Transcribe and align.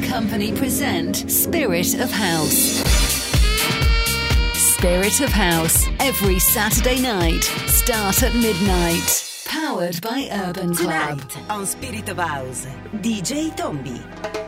Company 0.00 0.52
present 0.52 1.30
Spirit 1.30 1.94
of 1.94 2.10
House. 2.10 2.82
Spirit 4.54 5.20
of 5.20 5.30
House, 5.30 5.86
every 6.00 6.38
Saturday 6.38 7.00
night, 7.00 7.42
start 7.66 8.22
at 8.22 8.34
midnight. 8.34 9.24
Powered 9.46 10.00
by 10.00 10.28
Urban 10.30 10.74
Club. 10.74 11.20
Tonight 11.28 11.50
on 11.50 11.66
Spirit 11.66 12.08
of 12.08 12.18
House, 12.18 12.66
DJ 13.00 13.50
Tombi. 13.56 14.47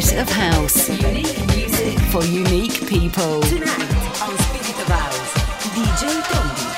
spirit 0.00 0.22
of 0.22 0.28
house. 0.30 0.88
Unique 0.88 1.46
music 1.54 1.98
for 2.10 2.24
unique 2.24 2.86
people. 2.86 3.40
Tonight 3.42 4.22
on 4.22 4.38
Spirit 4.38 4.80
of 4.80 4.88
House, 4.88 5.34
DJ 5.74 6.22
Tommy. 6.24 6.69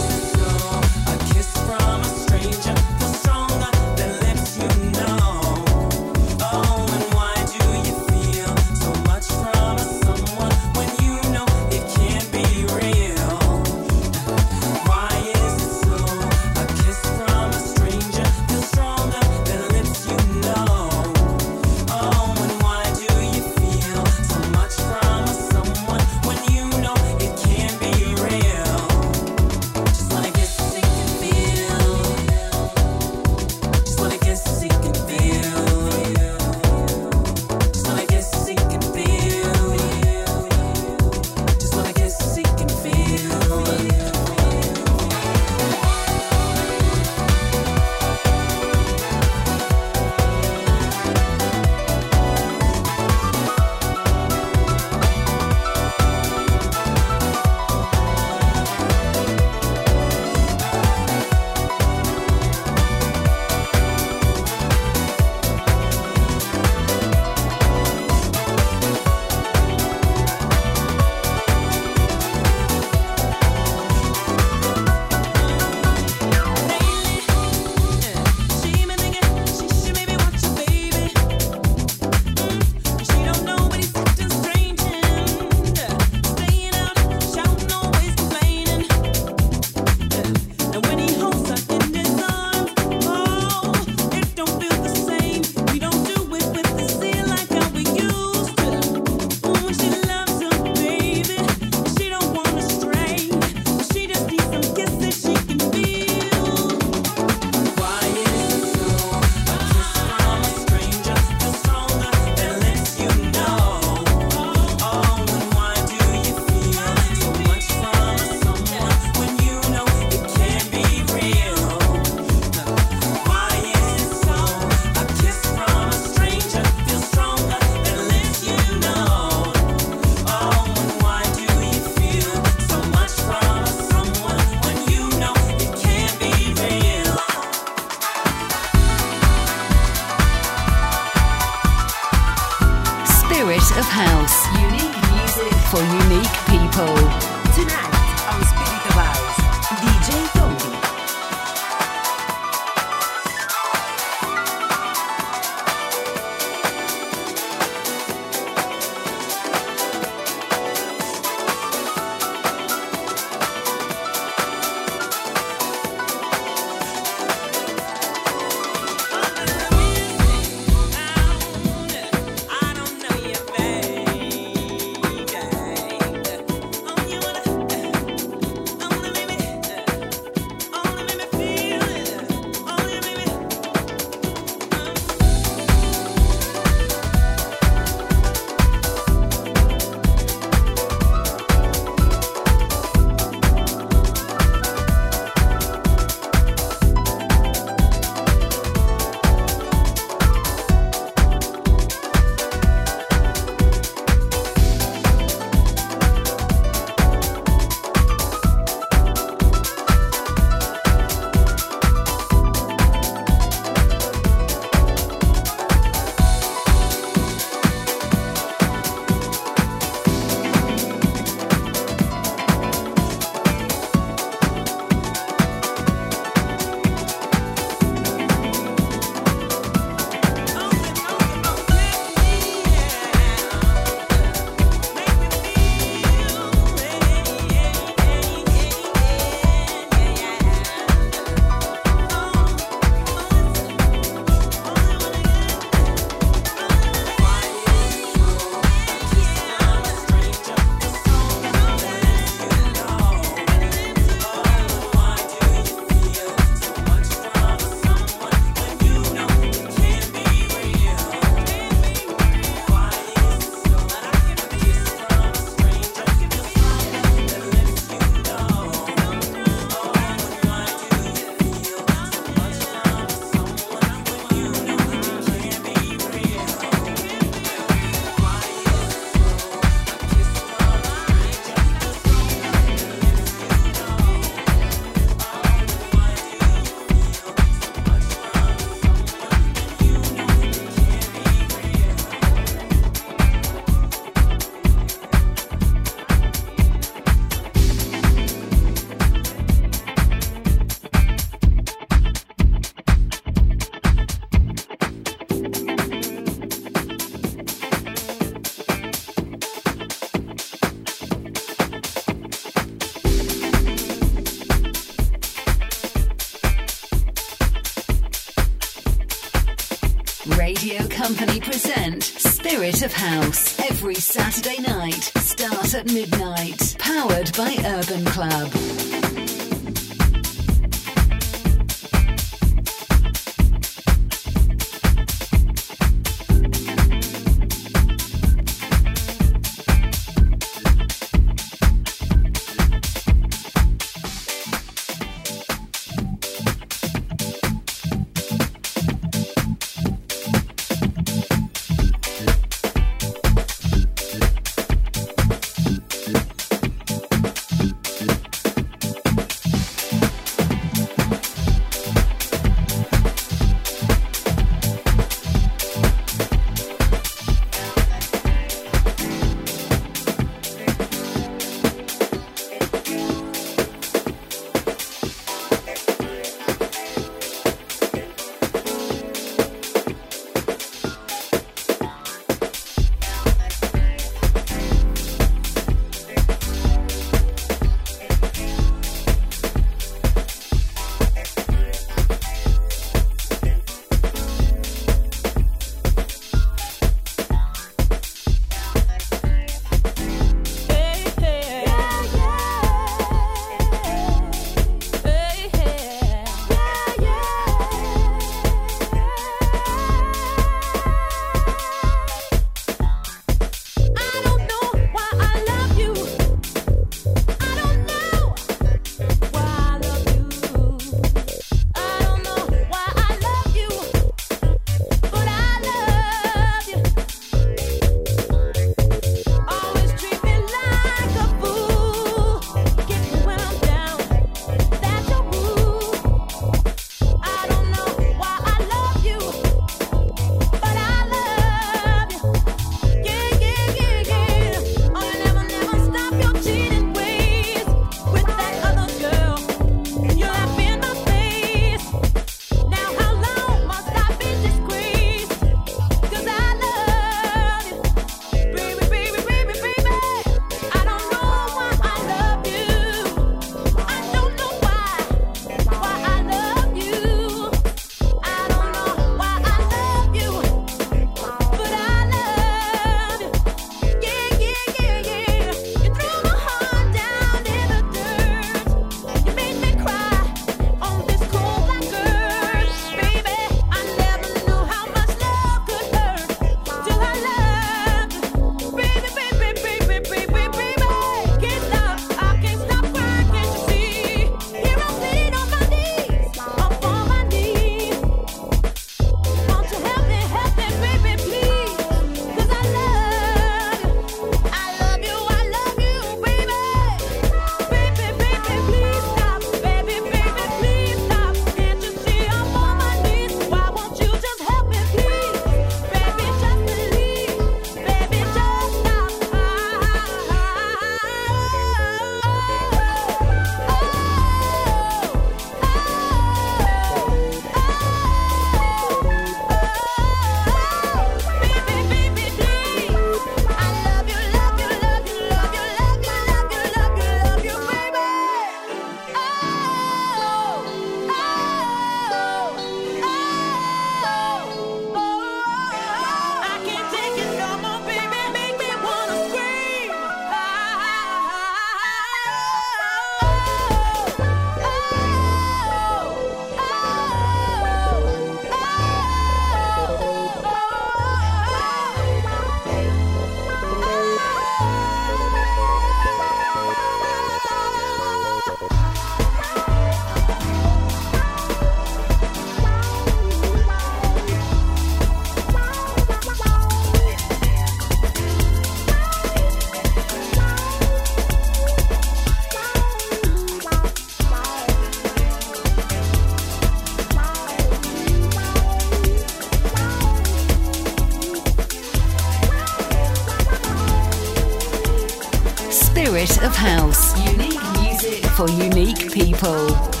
House. 596.61 597.17
Unique 597.25 597.59
music 597.79 598.23
for 598.37 598.47
unique 598.47 599.11
people. 599.11 600.00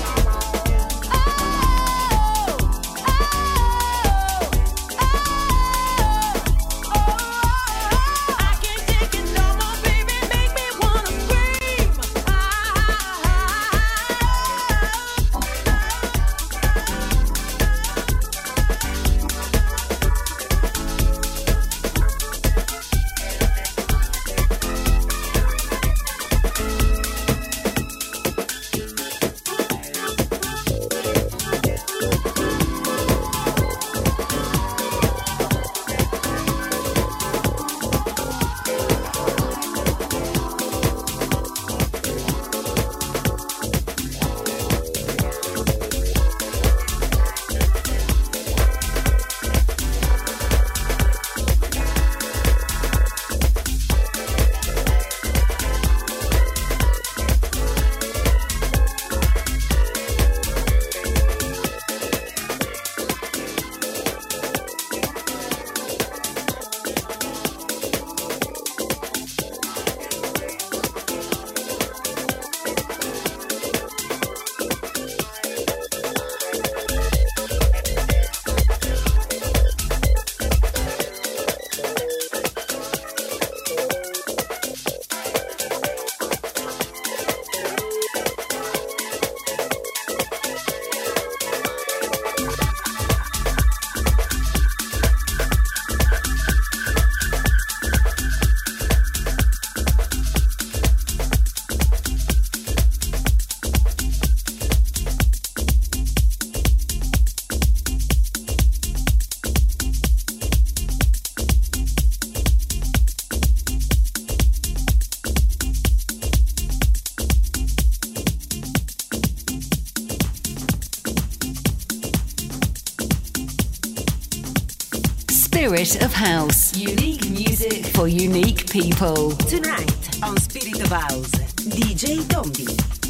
spirit 125.85 126.05
of 126.05 126.13
house. 126.13 126.77
Unique 126.77 127.27
music 127.31 127.85
for 127.87 128.07
unique 128.07 128.69
people. 128.69 129.31
Tonight 129.31 130.23
on 130.23 130.37
Spirit 130.37 130.79
of 130.81 130.89
House, 130.89 131.31
DJ 131.55 132.27
Dombey. 132.27 133.00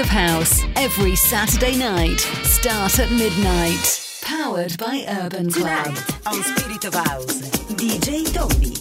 Of 0.00 0.06
House, 0.06 0.62
every 0.76 1.14
Saturday 1.14 1.76
night, 1.76 2.20
start 2.42 2.98
at 2.98 3.10
midnight. 3.10 4.00
Powered 4.22 4.78
by 4.78 5.04
Urban 5.06 5.50
Club. 5.50 5.84
Tonight 5.84 6.26
on 6.26 6.42
Spirit 6.42 6.84
of 6.86 6.94
House, 6.94 7.40
DJ 7.74 8.32
Tommy. 8.32 8.79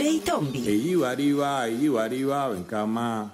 DJ 0.00 0.20
Tombi. 0.24 0.64
Eyibariba, 0.66 1.68
eyibariba, 1.68 2.48
bencama. 2.48 3.28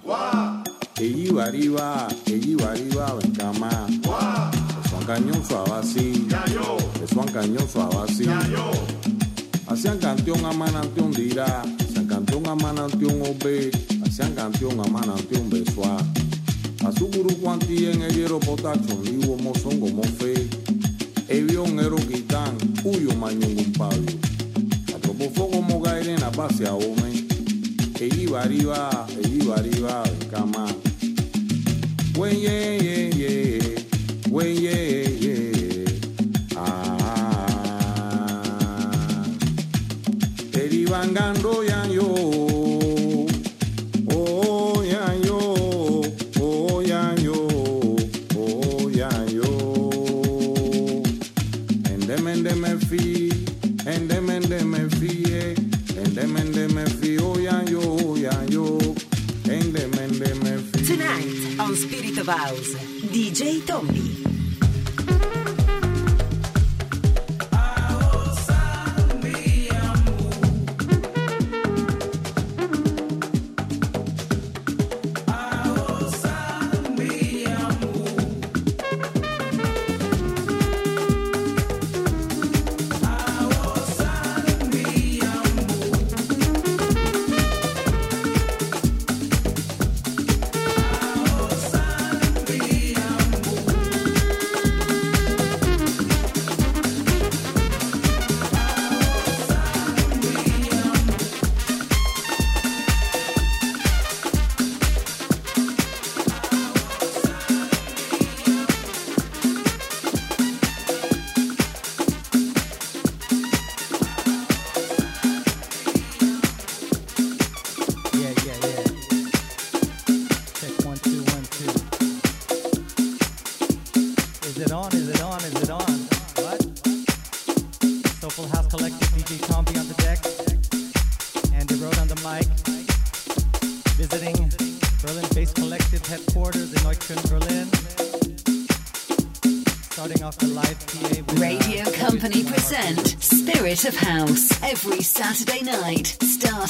Eyibariba, 0.99 2.09
eyibariba, 2.27 3.15
bencama. 3.15 3.71
Eso 4.85 4.97
un 4.99 5.05
cañón 5.07 5.45
suave 5.47 5.73
así. 5.79 6.27
Eso 7.05 7.21
un 7.21 7.27
cañón 7.27 7.69
suave 7.69 7.97
así. 8.03 8.27
Hacían 9.69 9.99
canción 9.99 10.45
a 10.45 10.53
manantión 10.53 11.13
dirá. 11.13 11.63
Hacían 11.63 12.09
canción 12.09 12.45
a 12.49 12.57
manantión 12.57 13.23
obe. 13.23 13.71
Hacían 14.05 14.35
canción 14.35 14.81
a 14.81 14.89
manantión 14.91 15.49
besuá. 15.49 15.99
A 16.85 16.91
su 16.91 17.07
guru 17.07 17.33
cuantí 17.37 17.87
en 17.87 18.03
el 18.03 18.13
hierro 18.13 18.41
potacho 18.41 19.01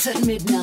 at 0.09 0.25
midnight. 0.25 0.56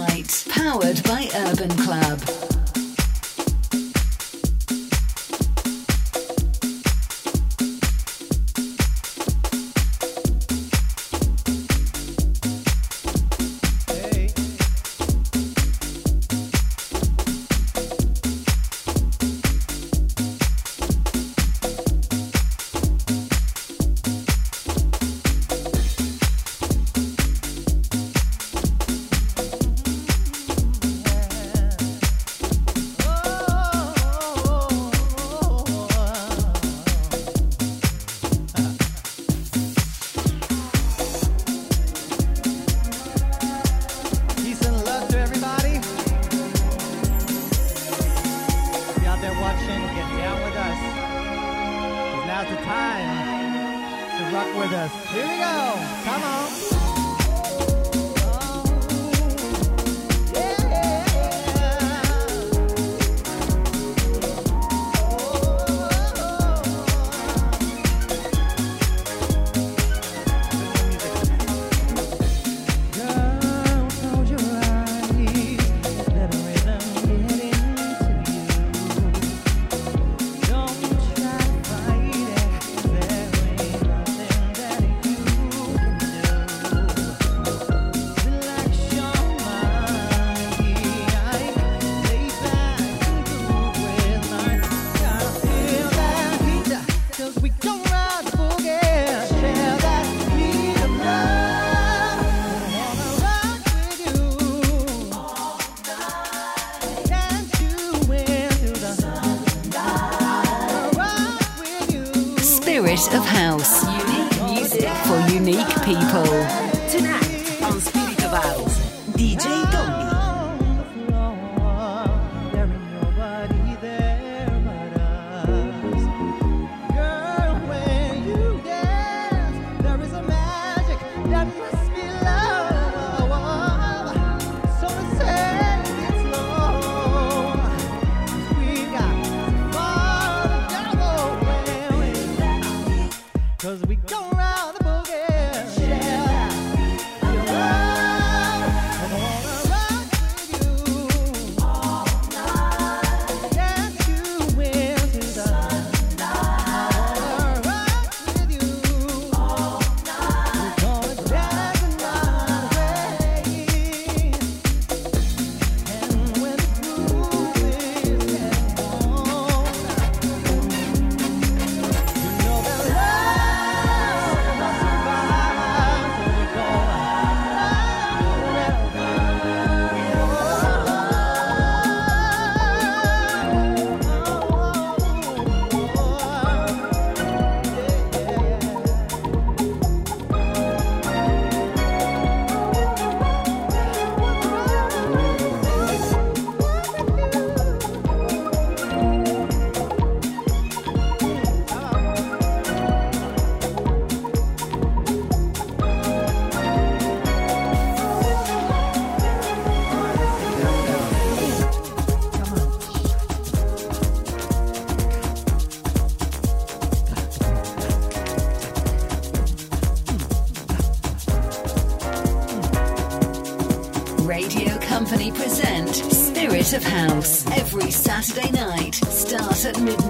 House 226.83 227.45
every 227.51 227.91
Saturday 227.91 228.51
night. 228.51 228.95
Start 228.95 229.65
at 229.65 229.79
midnight. 229.81 230.02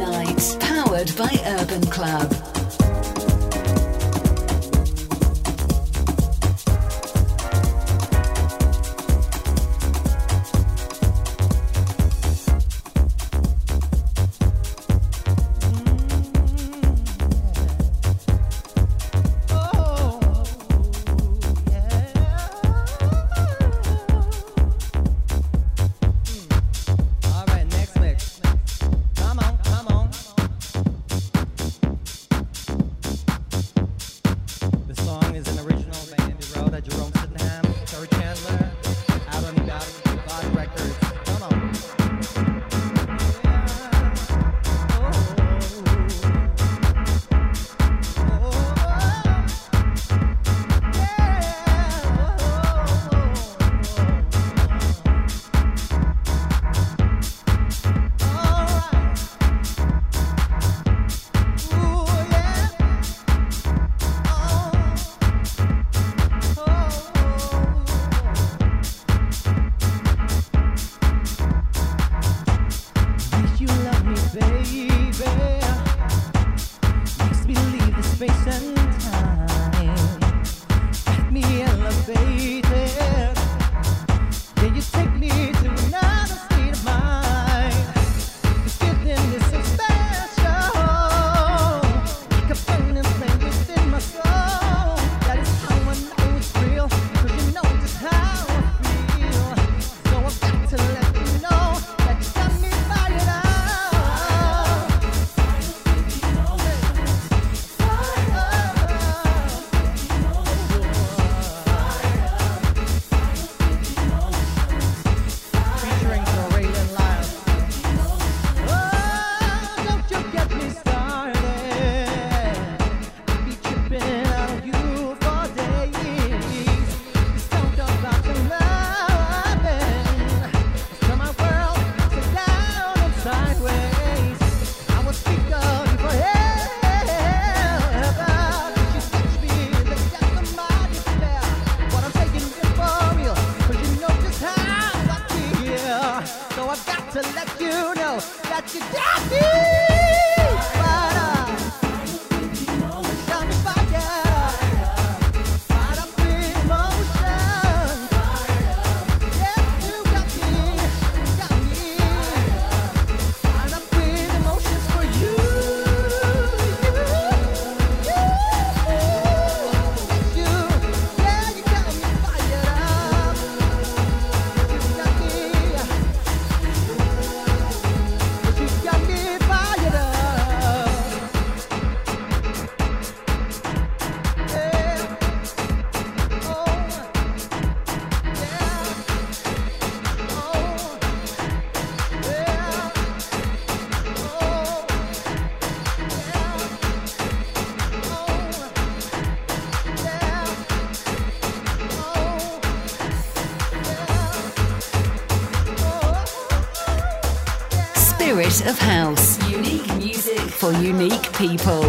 People. 211.44 211.83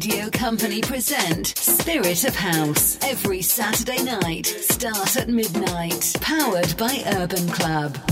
Radio 0.00 0.30
Company 0.30 0.80
present 0.80 1.48
Spirit 1.58 2.22
of 2.22 2.36
House 2.36 2.96
every 3.02 3.42
Saturday 3.42 4.00
night. 4.04 4.46
Start 4.46 5.16
at 5.16 5.28
midnight. 5.28 6.14
Powered 6.20 6.76
by 6.76 7.02
Urban 7.16 7.48
Club. 7.48 8.07